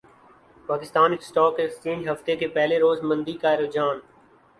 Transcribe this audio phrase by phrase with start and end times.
[0.69, 3.99] Pakistan stock exchange ہفتے کے پہلے روز مندی کا رحجان